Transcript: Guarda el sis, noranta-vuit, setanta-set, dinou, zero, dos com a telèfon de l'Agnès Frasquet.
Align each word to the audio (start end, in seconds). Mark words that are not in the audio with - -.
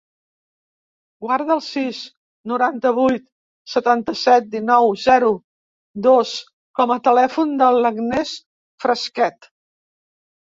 Guarda 1.23 1.51
el 1.55 1.59
sis, 1.65 1.97
noranta-vuit, 2.51 3.25
setanta-set, 3.73 4.47
dinou, 4.55 4.89
zero, 5.03 5.29
dos 6.07 6.31
com 6.81 6.93
a 6.95 6.99
telèfon 7.09 7.53
de 7.63 7.67
l'Agnès 7.83 8.33
Frasquet. 8.85 9.51